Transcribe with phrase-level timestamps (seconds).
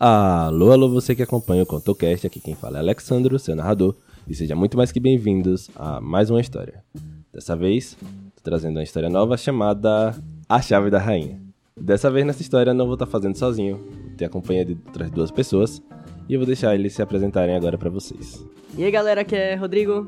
[0.00, 3.96] Alô, alô, você que acompanha o ContoCast, aqui quem fala é Alexandro, seu narrador,
[4.28, 6.84] e seja muito mais que bem-vindos a mais uma história.
[7.32, 7.96] Dessa vez,
[8.36, 10.14] tô trazendo uma história nova chamada
[10.48, 11.42] A Chave da Rainha.
[11.76, 15.10] Dessa vez, nessa história, não vou estar fazendo sozinho, vou ter a companhia de outras
[15.10, 15.82] duas pessoas,
[16.28, 18.46] e eu vou deixar eles se apresentarem agora para vocês.
[18.76, 20.06] E aí galera, aqui é Rodrigo.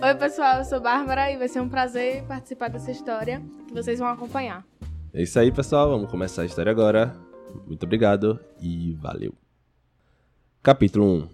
[0.00, 3.98] Oi pessoal, eu sou Bárbara e vai ser um prazer participar dessa história que vocês
[3.98, 4.64] vão acompanhar.
[5.12, 7.28] É isso aí, pessoal, vamos começar a história agora.
[7.66, 9.34] Muito obrigado e valeu.
[10.62, 11.28] Capítulo 1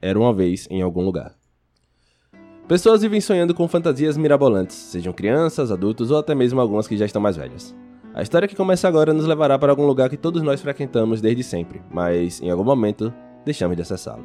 [0.00, 1.34] Era uma vez em algum lugar.
[2.68, 7.06] Pessoas vivem sonhando com fantasias mirabolantes, sejam crianças, adultos ou até mesmo algumas que já
[7.06, 7.74] estão mais velhas.
[8.14, 11.42] A história que começa agora nos levará para algum lugar que todos nós frequentamos desde
[11.42, 13.12] sempre, mas em algum momento
[13.44, 14.24] deixamos de acessá-lo.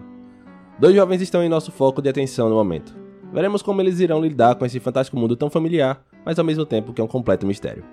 [0.78, 2.94] Dois jovens estão em nosso foco de atenção no momento.
[3.32, 6.92] Veremos como eles irão lidar com esse fantástico mundo tão familiar, mas ao mesmo tempo
[6.92, 7.86] que é um completo mistério.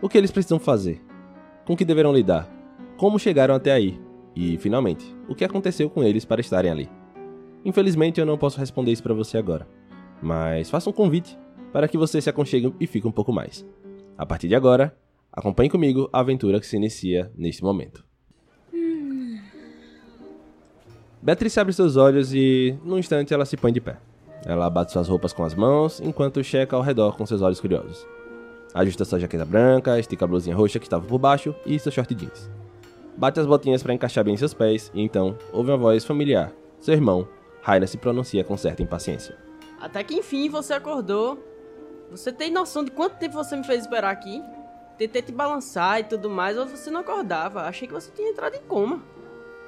[0.00, 1.02] O que eles precisam fazer?
[1.66, 2.57] Com que deverão lidar?
[2.98, 3.96] Como chegaram até aí?
[4.34, 6.90] E, finalmente, o que aconteceu com eles para estarem ali?
[7.64, 9.68] Infelizmente eu não posso responder isso para você agora,
[10.20, 11.38] mas faça um convite
[11.72, 13.64] para que você se aconchegue e fique um pouco mais.
[14.16, 14.96] A partir de agora,
[15.32, 18.04] acompanhe comigo a aventura que se inicia neste momento.
[21.22, 23.96] Beatrice abre seus olhos e, num instante, ela se põe de pé.
[24.44, 28.04] Ela bate suas roupas com as mãos, enquanto checa ao redor com seus olhos curiosos.
[28.74, 32.12] Ajusta sua jaqueta branca, estica a blusinha roxa que estava por baixo e seu short
[32.12, 32.50] jeans.
[33.18, 36.52] Bate as botinhas para encaixar bem seus pés e então ouve uma voz familiar.
[36.78, 37.26] Seu irmão,
[37.60, 39.36] Raina se pronuncia com certa impaciência.
[39.80, 41.36] Até que enfim você acordou.
[42.12, 44.40] Você tem noção de quanto tempo você me fez esperar aqui?
[44.96, 47.62] Tentei te balançar e tudo mais, mas você não acordava.
[47.62, 49.02] Achei que você tinha entrado em coma.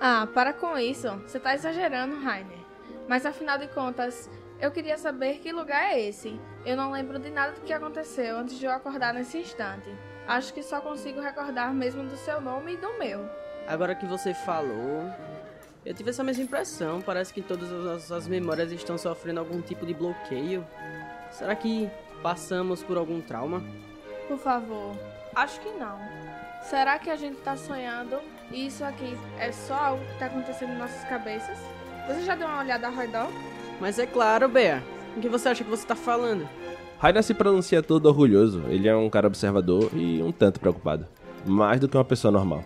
[0.01, 1.09] Ah, para com isso.
[1.27, 2.61] Você tá exagerando, Rainer.
[3.09, 6.41] Mas afinal de contas, eu queria saber que lugar é esse.
[6.65, 9.91] Eu não lembro de nada do que aconteceu antes de eu acordar nesse instante.
[10.31, 13.29] Acho que só consigo recordar mesmo do seu nome e do meu.
[13.67, 15.11] Agora que você falou,
[15.85, 17.03] eu tive essa mesma impressão.
[17.03, 20.65] Parece que todas as nossas memórias estão sofrendo algum tipo de bloqueio.
[21.33, 21.91] Será que
[22.23, 23.61] passamos por algum trauma?
[24.29, 24.97] Por favor.
[25.35, 25.99] Acho que não.
[26.63, 28.21] Será que a gente tá sonhando
[28.53, 31.59] e isso aqui é só algo que tá acontecendo em nossas cabeças?
[32.07, 33.27] Você já deu uma olhada ao redor?
[33.81, 34.81] Mas é claro, Bea.
[35.17, 36.49] O que você acha que você tá falando?
[37.01, 38.63] Raina se pronuncia todo orgulhoso.
[38.69, 41.07] Ele é um cara observador e um tanto preocupado.
[41.47, 42.63] Mais do que uma pessoa normal.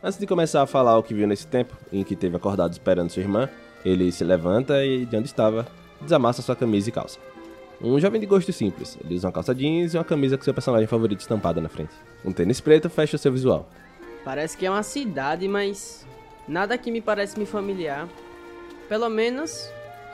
[0.00, 3.10] Antes de começar a falar o que viu nesse tempo, em que teve acordado esperando
[3.10, 3.48] sua irmã,
[3.84, 5.66] ele se levanta e, de onde estava,
[6.00, 7.18] desamassa sua camisa e calça.
[7.80, 8.96] Um jovem de gosto simples.
[9.04, 11.92] Ele usa uma calça jeans e uma camisa com seu personagem favorito estampada na frente.
[12.24, 13.68] Um tênis preto fecha seu visual.
[14.24, 16.06] Parece que é uma cidade, mas
[16.46, 18.08] nada aqui me parece me familiar.
[18.88, 19.68] Pelo menos,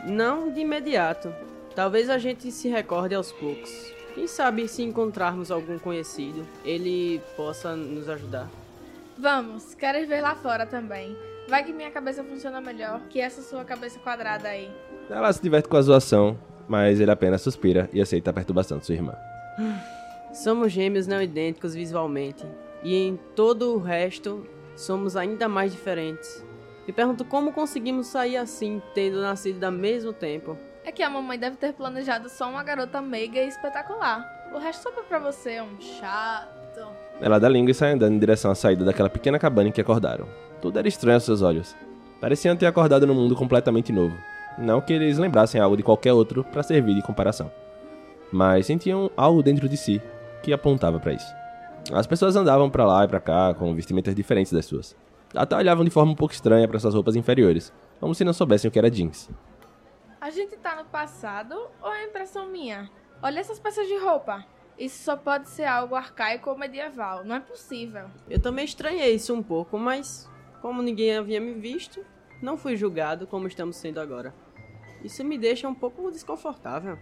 [0.06, 1.30] não de imediato.
[1.78, 3.70] Talvez a gente se recorde aos poucos.
[4.12, 8.50] Quem sabe se encontrarmos algum conhecido, ele possa nos ajudar.
[9.16, 11.16] Vamos, quero ir ver lá fora também.
[11.48, 14.68] Vai que minha cabeça funciona melhor que essa sua cabeça quadrada aí.
[15.08, 16.36] Ela se diverte com a zoação,
[16.66, 19.14] mas ele apenas suspira e aceita a perturbação de sua irmã.
[20.34, 22.44] Somos gêmeos não idênticos visualmente,
[22.82, 24.44] e em todo o resto
[24.74, 26.44] somos ainda mais diferentes.
[26.84, 30.58] Me pergunto como conseguimos sair assim, tendo nascido ao mesmo tempo.
[30.88, 34.26] É que a mamãe deve ter planejado só uma garota meiga e espetacular.
[34.54, 36.80] O resto sobra pra você, um chato.
[37.20, 39.82] Ela dá língua e sai andando em direção à saída daquela pequena cabana em que
[39.82, 40.26] acordaram.
[40.62, 41.76] Tudo era estranho aos seus olhos.
[42.22, 44.16] Pareciam ter acordado num mundo completamente novo.
[44.56, 47.52] Não que eles lembrassem algo de qualquer outro para servir de comparação.
[48.32, 50.00] Mas sentiam algo dentro de si
[50.42, 51.34] que apontava para isso.
[51.92, 54.96] As pessoas andavam para lá e para cá com vestimentas diferentes das suas.
[55.34, 58.70] Até olhavam de forma um pouco estranha para suas roupas inferiores, como se não soubessem
[58.70, 59.28] o que era jeans.
[60.20, 62.90] A gente tá no passado ou é impressão minha?
[63.22, 64.44] Olha essas peças de roupa.
[64.76, 67.24] Isso só pode ser algo arcaico ou medieval.
[67.24, 68.10] Não é possível.
[68.28, 70.28] Eu também estranhei isso um pouco, mas
[70.60, 72.04] como ninguém havia me visto,
[72.42, 74.34] não fui julgado como estamos sendo agora.
[75.04, 76.98] Isso me deixa um pouco desconfortável.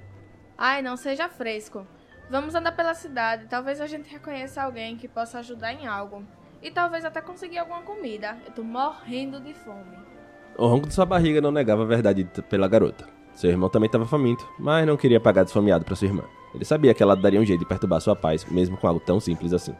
[0.57, 1.87] Ai, não seja fresco.
[2.29, 3.47] Vamos andar pela cidade.
[3.47, 6.23] Talvez a gente reconheça alguém que possa ajudar em algo.
[6.61, 8.39] E talvez até conseguir alguma comida.
[8.45, 10.16] Eu tô morrendo de fome.
[10.59, 13.07] O ronco de sua barriga não negava a verdade dita pela garota.
[13.35, 16.25] Seu irmão também estava faminto, mas não queria pagar desfomeado para sua irmã.
[16.55, 19.21] Ele sabia que ela daria um jeito de perturbar sua paz, mesmo com algo tão
[19.21, 19.75] simples assim.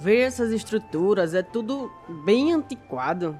[0.00, 1.92] Ver essas estruturas é tudo
[2.24, 3.38] bem antiquado.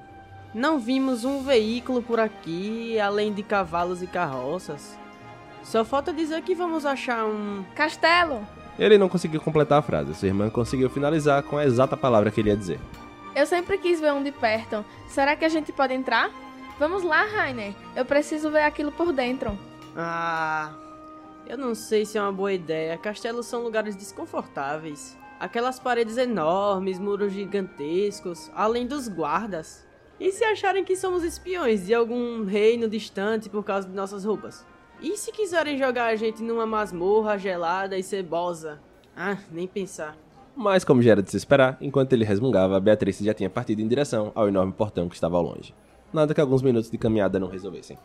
[0.53, 4.97] Não vimos um veículo por aqui, além de cavalos e carroças.
[5.61, 7.65] Só falta dizer que vamos achar um.
[7.75, 8.47] Castelo!
[8.77, 10.15] Ele não conseguiu completar a frase.
[10.15, 12.79] Sua irmã conseguiu finalizar com a exata palavra que ele ia dizer.
[13.35, 14.85] Eu sempre quis ver um de perto.
[15.09, 16.31] Será que a gente pode entrar?
[16.79, 17.73] Vamos lá, Rainer.
[17.93, 19.59] Eu preciso ver aquilo por dentro.
[19.97, 20.71] Ah.
[21.45, 22.97] Eu não sei se é uma boa ideia.
[22.97, 25.17] Castelos são lugares desconfortáveis.
[25.41, 29.85] Aquelas paredes enormes, muros gigantescos, além dos guardas.
[30.17, 34.65] E se acharem que somos espiões de algum reino distante por causa de nossas roupas?
[35.01, 38.79] E se quiserem jogar a gente numa masmorra gelada e cebosa?
[39.17, 40.15] Ah, nem pensar.
[40.55, 43.87] Mas, como já era de se esperar, enquanto ele resmungava, Beatriz já tinha partido em
[43.87, 45.73] direção ao enorme portão que estava ao longe.
[46.11, 47.97] Nada que alguns minutos de caminhada não resolvessem.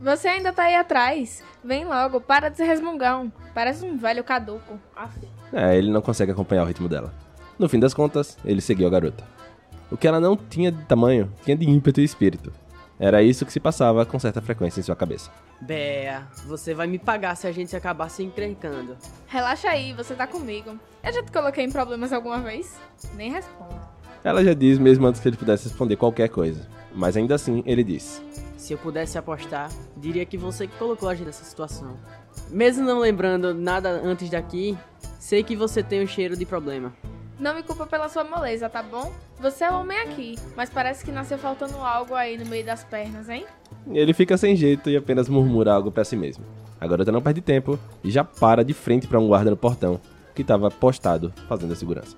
[0.00, 1.42] Você ainda tá aí atrás.
[1.62, 3.32] Vem logo, para de ser resmungão.
[3.54, 4.78] Parece um velho caduco.
[4.94, 5.18] Aff.
[5.52, 7.14] É, ele não consegue acompanhar o ritmo dela.
[7.58, 9.24] No fim das contas, ele seguiu a garota.
[9.90, 12.52] O que ela não tinha de tamanho, tinha de ímpeto e espírito.
[12.98, 15.30] Era isso que se passava com certa frequência em sua cabeça.
[15.60, 18.96] Bea, você vai me pagar se a gente acabar se encrencando.
[19.26, 20.78] Relaxa aí, você tá comigo.
[21.02, 22.78] Eu já te coloquei em problemas alguma vez?
[23.14, 23.80] Nem respondo.
[24.22, 26.66] Ela já diz mesmo antes que ele pudesse responder qualquer coisa.
[26.94, 28.22] Mas ainda assim, ele disse:
[28.56, 31.96] Se eu pudesse apostar, diria que você que colocou a gente nessa situação.
[32.50, 34.76] Mesmo não lembrando nada antes daqui,
[35.18, 36.92] sei que você tem um cheiro de problema.
[37.38, 39.12] Não me culpa pela sua moleza, tá bom?
[39.40, 42.84] Você é o homem aqui, mas parece que nasceu faltando algo aí no meio das
[42.84, 43.44] pernas, hein?
[43.88, 46.44] Ele fica sem jeito e apenas murmura algo para si mesmo.
[46.80, 50.00] A garota não perde tempo e já para de frente para um guarda no portão,
[50.32, 52.16] que estava postado fazendo a segurança.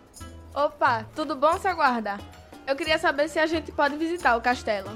[0.54, 2.18] Opa, tudo bom, seu guarda?
[2.66, 4.90] Eu queria saber se a gente pode visitar o castelo.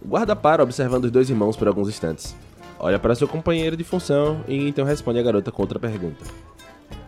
[0.00, 2.34] O guarda para observando os dois irmãos por alguns instantes.
[2.78, 6.24] Olha para seu companheiro de função e então responde a garota com outra pergunta.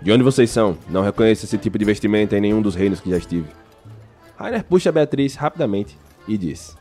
[0.03, 0.77] De onde vocês são?
[0.89, 3.49] Não reconheço esse tipo de vestimenta em nenhum dos reinos que já estive.
[4.37, 6.77] Rainer puxa Beatriz rapidamente e diz: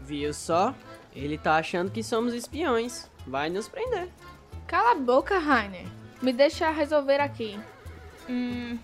[0.00, 0.74] Viu só?
[1.14, 3.10] Ele tá achando que somos espiões.
[3.26, 4.08] Vai nos prender.
[4.66, 5.86] Cala a boca, Rainer.
[6.22, 7.60] Me deixa resolver aqui.
[8.28, 8.78] Hum.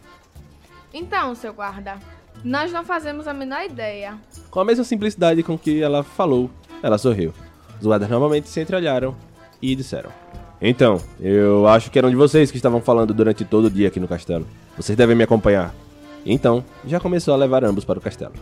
[0.93, 1.99] Então, seu guarda,
[2.45, 4.19] nós não fazemos a menor ideia.
[4.51, 6.51] Com a mesma simplicidade com que ela falou,
[6.83, 7.33] ela sorriu.
[7.81, 9.15] Os guardas normalmente se entreolharam
[9.61, 10.11] e disseram:
[10.61, 14.01] Então, eu acho que eram de vocês que estavam falando durante todo o dia aqui
[14.01, 14.47] no castelo.
[14.77, 15.75] Vocês devem me acompanhar.
[16.25, 18.35] Então, já começou a levar ambos para o castelo.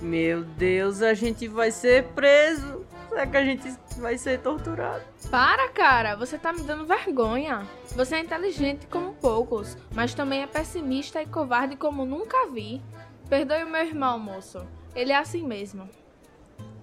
[0.00, 2.86] Meu Deus, a gente vai ser preso.
[3.08, 5.02] Será que a gente vai ser torturado?
[5.30, 7.66] Para, cara, você tá me dando vergonha.
[7.96, 12.80] Você é inteligente como poucos, mas também é pessimista e covarde como nunca vi.
[13.28, 14.66] Perdoe o meu irmão, moço.
[14.94, 15.88] Ele é assim mesmo.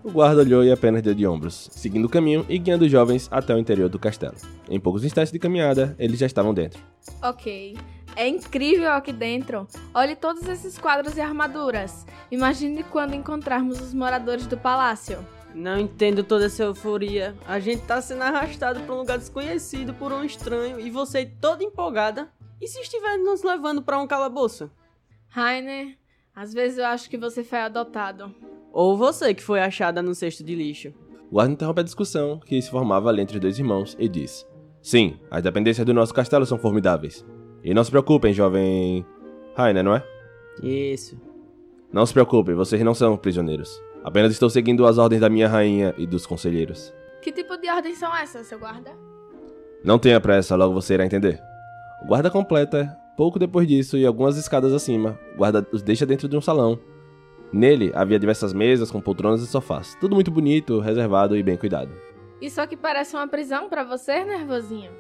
[0.03, 3.27] O guarda olhou e apenas deu de ombros, seguindo o caminho e guiando os jovens
[3.31, 4.35] até o interior do castelo.
[4.69, 6.79] Em poucos instantes de caminhada, eles já estavam dentro.
[7.23, 7.75] Ok.
[8.15, 9.67] É incrível aqui dentro.
[9.91, 12.05] Olhe todos esses quadros e armaduras.
[12.29, 15.25] Imagine quando encontrarmos os moradores do palácio.
[15.55, 17.35] Não entendo toda essa euforia.
[17.47, 21.63] A gente tá sendo arrastado pra um lugar desconhecido por um estranho e você toda
[21.63, 22.29] empolgada.
[22.61, 24.69] E se estiver nos levando pra um calabouço?
[25.27, 25.97] Rainer,
[26.35, 28.33] às vezes eu acho que você foi adotado.
[28.73, 30.93] Ou você que foi achada no cesto de lixo.
[31.29, 34.45] O guarda interrompe a discussão que se formava ali entre os dois irmãos e diz:
[34.81, 37.25] Sim, as dependências do nosso castelo são formidáveis.
[37.63, 39.05] E não se preocupem, jovem.
[39.55, 40.03] Rainer, não é?
[40.61, 41.19] Isso.
[41.91, 43.81] Não se preocupem, vocês não são prisioneiros.
[44.03, 46.93] Apenas estou seguindo as ordens da minha rainha e dos conselheiros.
[47.21, 48.91] Que tipo de ordens são essas, seu guarda?
[49.83, 51.41] Não tenha pressa, logo você irá entender.
[52.03, 56.27] O guarda completa, pouco depois disso e algumas escadas acima, o guarda os deixa dentro
[56.27, 56.79] de um salão.
[57.51, 61.91] Nele havia diversas mesas com poltronas e sofás, tudo muito bonito, reservado e bem cuidado.
[62.41, 64.91] Isso aqui parece uma prisão pra você, nervosinho.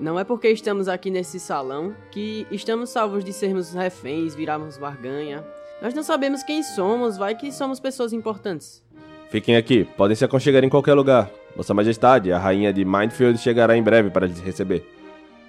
[0.00, 5.44] Não é porque estamos aqui nesse salão que estamos salvos de sermos reféns, virarmos barganha.
[5.82, 8.82] Nós não sabemos quem somos, vai que somos pessoas importantes.
[9.28, 11.30] Fiquem aqui, podem se aconchegar em qualquer lugar.
[11.54, 14.86] Vossa Majestade, a rainha de Mindfield chegará em breve para lhes receber.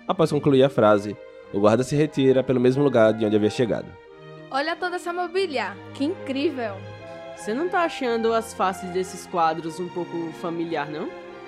[0.08, 1.16] Após concluir a frase,
[1.54, 3.88] o guarda se retira pelo mesmo lugar de onde havia chegado.
[4.50, 6.76] Olha toda essa mobília, que incrível!
[7.36, 11.06] Você não tá achando as faces desses quadros um pouco familiar, não?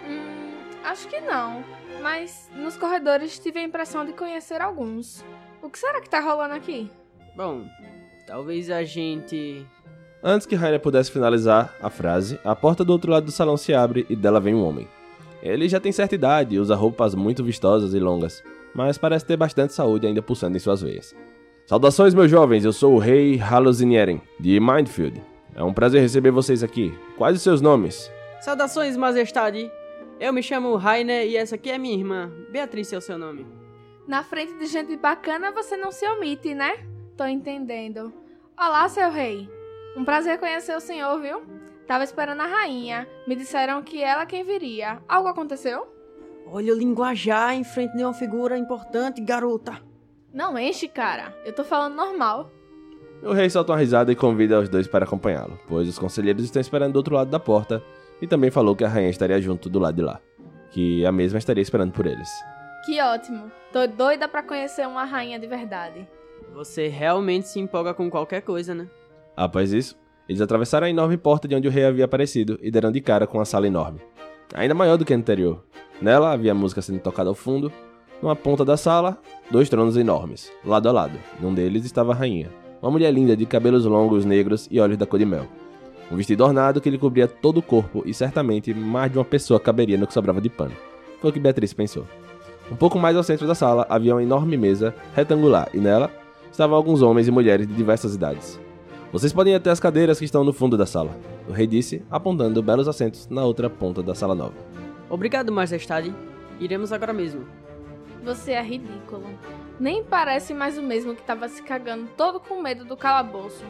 [0.08, 1.64] Hum, acho que não.
[2.02, 5.24] Mas nos corredores tive a impressão de conhecer alguns.
[5.62, 6.90] O que será que tá rolando aqui?
[7.36, 7.66] Bom,
[8.26, 9.66] talvez a gente.
[10.24, 13.74] Antes que Rainer pudesse finalizar a frase, a porta do outro lado do salão se
[13.74, 14.88] abre e dela vem um homem.
[15.42, 18.42] Ele já tem certa idade e usa roupas muito vistosas e longas,
[18.74, 21.16] mas parece ter bastante saúde ainda pulsando em suas veias.
[21.66, 25.24] Saudações, meus jovens, eu sou o rei Halozinieren, de Mindfield.
[25.56, 26.98] É um prazer receber vocês aqui.
[27.18, 28.12] Quais os seus nomes?
[28.42, 29.72] Saudações, majestade!
[30.20, 32.32] Eu me chamo Rainer e essa aqui é minha irmã.
[32.50, 33.46] Beatriz é o seu nome.
[34.08, 36.78] Na frente de gente bacana você não se omite, né?
[37.16, 38.12] Tô entendendo.
[38.58, 39.50] Olá, seu rei.
[39.96, 41.44] Um prazer conhecer o senhor, viu?
[41.88, 43.08] Tava esperando a rainha.
[43.28, 45.02] Me disseram que ela quem viria.
[45.08, 45.88] Algo aconteceu?
[46.46, 49.82] Olha o linguajar em frente de uma figura importante, garota.
[50.34, 51.36] Não enche, cara.
[51.46, 52.52] Eu tô falando normal.
[53.24, 56.60] O rei solta uma risada e convida os dois para acompanhá-lo, pois os conselheiros estão
[56.60, 57.82] esperando do outro lado da porta
[58.22, 60.20] e também falou que a rainha estaria junto do lado de lá,
[60.72, 62.30] que a mesma estaria esperando por eles.
[62.86, 63.50] Que ótimo.
[63.72, 66.06] Tô doida pra conhecer uma rainha de verdade.
[66.54, 68.90] Você realmente se empolga com qualquer coisa, né?
[69.38, 69.98] Após isso,
[70.28, 73.28] Eles atravessaram a enorme porta de onde o rei havia aparecido e deram de cara
[73.28, 74.00] com uma sala enorme.
[74.54, 75.64] Ainda maior do que a anterior.
[76.02, 77.72] Nela havia música sendo tocada ao fundo.
[78.22, 79.18] Numa ponta da sala,
[79.52, 81.18] dois tronos enormes, lado a lado.
[81.40, 82.50] Num deles estava a rainha,
[82.82, 85.46] uma mulher linda de cabelos longos, negros e olhos da cor de mel.
[86.12, 89.60] Um vestido ornado que lhe cobria todo o corpo e certamente mais de uma pessoa
[89.60, 90.74] caberia no que sobrava de pano.
[91.20, 92.06] Foi o que Beatriz pensou.
[92.72, 96.12] Um pouco mais ao centro da sala havia uma enorme mesa retangular e nela
[96.52, 98.60] estavam alguns homens e mulheres de diversas idades.
[99.12, 101.12] Vocês podem ir até as cadeiras que estão no fundo da sala,
[101.48, 104.56] o rei disse, apontando belos assentos na outra ponta da sala nova.
[105.10, 106.14] Obrigado, Majestade.
[106.60, 107.46] Iremos agora mesmo.
[108.24, 109.28] Você é ridículo.
[109.80, 113.64] Nem parece mais o mesmo que tava se cagando todo com medo do calabouço.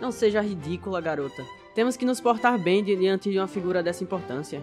[0.00, 1.44] Não seja ridícula, garota.
[1.74, 4.62] Temos que nos portar bem diante de uma figura dessa importância.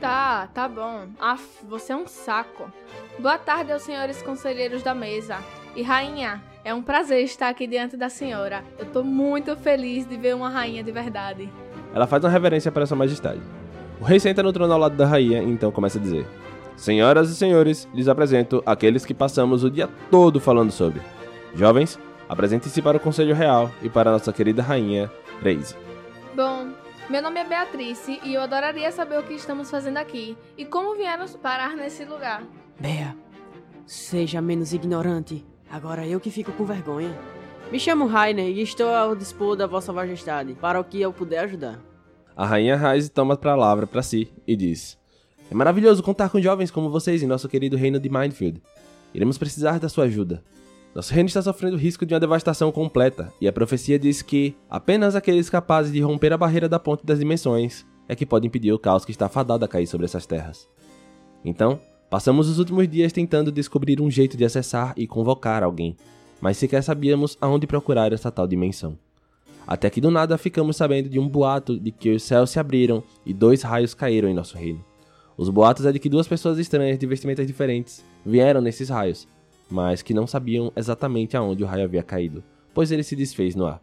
[0.00, 1.08] Tá, tá bom.
[1.18, 2.70] Aff, você é um saco.
[3.18, 5.38] Boa tarde aos senhores conselheiros da mesa.
[5.74, 8.62] E rainha, é um prazer estar aqui diante da senhora.
[8.78, 11.50] Eu tô muito feliz de ver uma rainha de verdade.
[11.96, 13.40] Ela faz uma reverência para Sua Majestade.
[13.98, 16.26] O rei senta no trono ao lado da rainha e então começa a dizer:
[16.76, 21.00] Senhoras e senhores, lhes apresento aqueles que passamos o dia todo falando sobre.
[21.54, 21.98] Jovens,
[22.28, 25.10] apresentem-se para o Conselho Real e para nossa querida rainha,
[25.42, 25.74] Reise.
[26.34, 26.66] Bom,
[27.08, 30.96] meu nome é Beatrice e eu adoraria saber o que estamos fazendo aqui e como
[30.96, 32.42] viemos parar nesse lugar.
[32.78, 33.16] Bea,
[33.86, 35.46] seja menos ignorante.
[35.70, 37.16] Agora eu que fico com vergonha.
[37.70, 41.40] Me chamo Rainer e estou ao dispor da Vossa Majestade para o que eu puder
[41.40, 41.80] ajudar.
[42.36, 44.96] A rainha Reise toma a palavra para si e diz:
[45.50, 48.62] É maravilhoso contar com jovens como vocês em nosso querido reino de Mindfield.
[49.12, 50.44] Iremos precisar da sua ajuda.
[50.94, 55.16] Nosso reino está sofrendo risco de uma devastação completa, e a profecia diz que apenas
[55.16, 58.78] aqueles capazes de romper a barreira da ponte das dimensões é que podem impedir o
[58.78, 60.68] caos que está fadado a cair sobre essas terras.
[61.44, 65.96] Então, passamos os últimos dias tentando descobrir um jeito de acessar e convocar alguém,
[66.40, 68.98] mas sequer sabíamos aonde procurar essa tal dimensão.
[69.66, 73.02] Até que do nada ficamos sabendo de um boato de que os céus se abriram
[73.24, 74.84] e dois raios caíram em nosso reino.
[75.36, 79.26] Os boatos é de que duas pessoas estranhas de vestimentas diferentes vieram nesses raios,
[79.68, 83.66] mas que não sabiam exatamente aonde o raio havia caído, pois ele se desfez no
[83.66, 83.82] ar.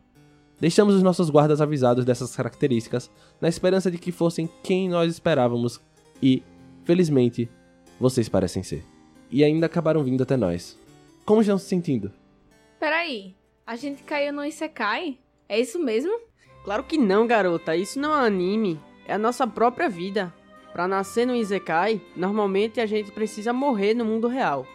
[0.60, 5.81] Deixamos os nossos guardas avisados dessas características, na esperança de que fossem quem nós esperávamos,
[6.22, 6.41] e,
[6.86, 7.50] felizmente,
[8.00, 8.83] vocês parecem ser.
[9.29, 10.79] E ainda acabaram vindo até nós.
[11.25, 12.12] Como estão se sentindo?
[12.84, 13.34] Peraí,
[13.66, 15.18] a gente caiu no Isekai?
[15.48, 16.20] É isso mesmo?
[16.66, 17.78] Claro que não, garota.
[17.78, 18.78] Isso não é anime.
[19.08, 20.34] É a nossa própria vida.
[20.74, 24.68] Para nascer no Isekai, normalmente a gente precisa morrer no mundo real.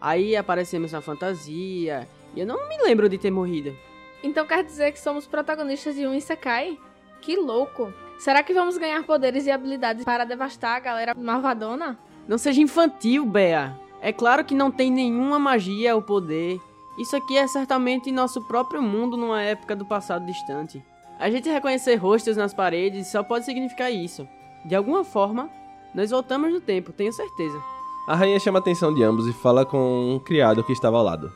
[0.00, 3.76] Aí aparecemos na fantasia, e eu não me lembro de ter morrido.
[4.22, 6.78] Então quer dizer que somos protagonistas de um Isekai?
[7.20, 7.92] Que louco!
[8.20, 11.98] Será que vamos ganhar poderes e habilidades para devastar a galera malvadona?
[12.28, 13.76] Não seja infantil, Bea.
[14.00, 16.60] É claro que não tem nenhuma magia ou poder.
[16.98, 20.84] Isso aqui é certamente nosso próprio mundo numa época do passado distante.
[21.18, 24.28] A gente reconhecer rostos nas paredes só pode significar isso.
[24.64, 25.48] De alguma forma,
[25.94, 27.58] nós voltamos no tempo, tenho certeza.
[28.06, 31.04] A rainha chama a atenção de ambos e fala com um criado que estava ao
[31.04, 31.32] lado.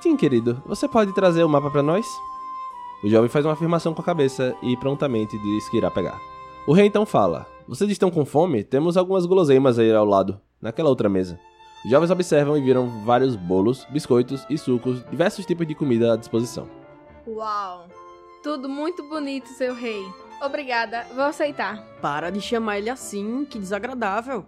[0.00, 2.06] Sim, querido, você pode trazer o mapa para nós?
[3.02, 6.20] O jovem faz uma afirmação com a cabeça e prontamente diz que irá pegar.
[6.66, 8.62] O rei então fala: Vocês estão com fome?
[8.62, 11.38] Temos algumas guloseimas aí ao lado, naquela outra mesa.
[11.84, 16.68] Jovens observam e viram vários bolos, biscoitos e sucos, diversos tipos de comida à disposição.
[17.26, 17.88] Uau!
[18.42, 20.04] Tudo muito bonito, seu rei.
[20.42, 21.82] Obrigada, vou aceitar.
[22.00, 24.44] Para de chamar ele assim, que desagradável.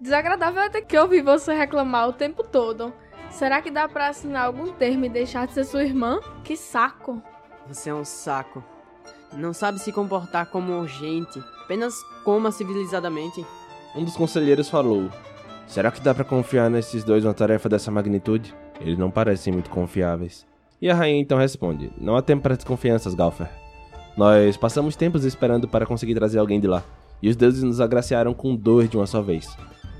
[0.00, 2.92] Desagradável é ter que ouvir você reclamar o tempo todo.
[3.30, 6.20] Será que dá pra assinar algum termo e deixar de ser sua irmã?
[6.44, 7.22] Que saco!
[7.68, 8.64] Você é um saco.
[9.34, 11.94] Não sabe se comportar como um gente, apenas
[12.24, 13.46] coma civilizadamente.
[13.94, 15.08] Um dos conselheiros falou:
[15.70, 18.52] Será que dá pra confiar nesses dois uma tarefa dessa magnitude?
[18.80, 20.44] Eles não parecem muito confiáveis.
[20.82, 23.48] E a rainha então responde: Não há tempo para desconfianças, Galfer.
[24.16, 26.82] Nós passamos tempos esperando para conseguir trazer alguém de lá,
[27.22, 29.56] e os deuses nos agraciaram com dois de uma só vez.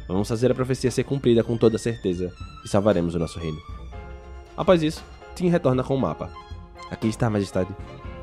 [0.09, 2.33] Vamos fazer a profecia ser cumprida com toda certeza
[2.65, 3.59] e salvaremos o nosso reino.
[4.57, 5.05] Após isso,
[5.37, 6.31] Tim retorna com o mapa.
[6.91, 7.71] Aqui está, Majestade.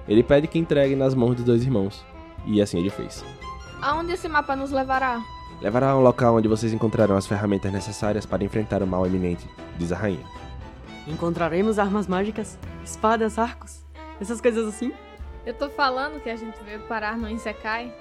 [0.05, 2.05] Ele pede que entregue nas mãos dos dois irmãos,
[2.45, 3.23] e assim ele fez.
[3.81, 5.36] Aonde esse mapa nos levará?
[5.61, 9.47] Levará a um local onde vocês encontrarão as ferramentas necessárias para enfrentar o mal iminente,
[9.77, 10.23] diz a rainha.
[11.07, 13.83] Encontraremos armas mágicas, espadas, arcos,
[14.19, 14.91] essas coisas assim?
[15.45, 17.93] Eu tô falando que a gente veio parar no Isekai.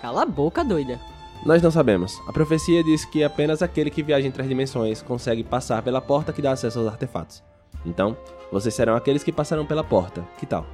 [0.00, 0.98] Cala a boca, doida.
[1.44, 2.20] Nós não sabemos.
[2.26, 6.32] A profecia diz que apenas aquele que viaja entre as dimensões consegue passar pela porta
[6.32, 7.42] que dá acesso aos artefatos.
[7.84, 8.16] Então,
[8.50, 10.26] vocês serão aqueles que passarão pela porta.
[10.38, 10.66] Que tal?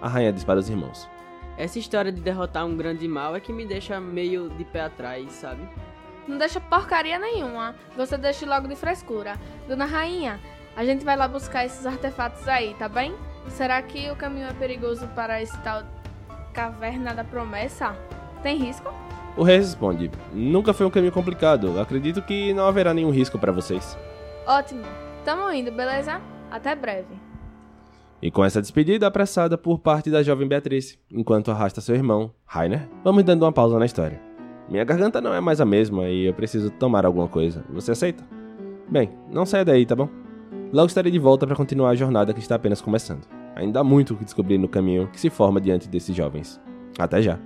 [0.00, 1.08] A rainha diz para os irmãos.
[1.58, 5.32] Essa história de derrotar um grande mal é que me deixa meio de pé atrás,
[5.32, 5.66] sabe?
[6.28, 7.74] Não deixa porcaria nenhuma.
[7.96, 9.34] Você deixa logo de frescura.
[9.66, 10.38] Dona Rainha,
[10.76, 13.14] a gente vai lá buscar esses artefatos aí, tá bem?
[13.48, 15.82] Será que o caminho é perigoso para esse tal
[16.52, 17.96] Caverna da Promessa?
[18.42, 18.92] Tem risco?
[19.36, 21.80] O rei responde: Nunca foi um caminho complicado.
[21.80, 23.96] Acredito que não haverá nenhum risco para vocês.
[24.46, 24.84] Ótimo.
[25.24, 26.20] Tamo indo, beleza?
[26.50, 27.16] Até breve.
[28.20, 32.88] E com essa despedida apressada por parte da jovem Beatriz, enquanto arrasta seu irmão, Rainer,
[33.04, 34.20] vamos dando uma pausa na história.
[34.68, 37.64] Minha garganta não é mais a mesma e eu preciso tomar alguma coisa.
[37.70, 38.24] Você aceita?
[38.88, 40.08] Bem, não saia daí, tá bom?
[40.72, 43.26] Logo estarei de volta para continuar a jornada que está apenas começando.
[43.54, 46.60] Ainda há muito o que descobrir no caminho que se forma diante desses jovens.
[46.98, 47.38] Até já!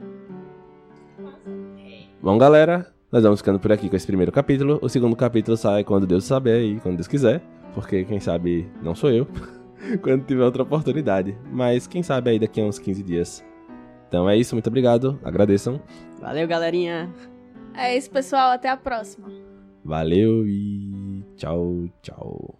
[2.22, 4.78] Bom, galera, nós vamos ficando por aqui com esse primeiro capítulo.
[4.80, 7.42] O segundo capítulo sai quando Deus saber e quando Deus quiser,
[7.74, 9.26] porque quem sabe não sou eu,
[10.02, 11.36] quando tiver outra oportunidade.
[11.50, 13.44] Mas quem sabe aí daqui a uns 15 dias.
[14.08, 15.80] Então é isso, muito obrigado, agradeçam.
[16.20, 17.08] Valeu, galerinha.
[17.74, 18.50] É isso, pessoal.
[18.50, 19.28] Até a próxima.
[19.84, 22.59] Valeu e tchau, tchau.